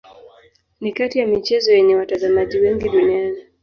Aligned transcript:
Ni 0.81 0.91
kati 0.93 1.19
ya 1.19 1.27
michezo 1.27 1.71
yenye 1.73 1.95
watazamaji 1.95 2.57
wengi 2.57 2.89
duniani. 2.89 3.37